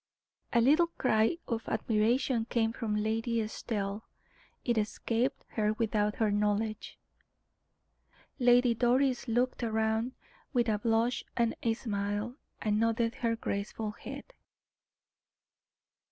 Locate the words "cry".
0.87-1.37